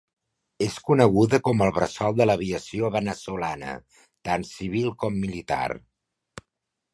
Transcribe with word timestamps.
És 0.67 0.77
coneguda 0.85 1.39
com 1.47 1.59
el 1.65 1.73
bressol 1.75 2.17
de 2.21 2.27
l'aviació 2.27 2.89
veneçolana, 2.95 3.75
tant 4.31 4.47
civil 4.55 4.91
com 5.05 5.21
militar. 5.27 5.63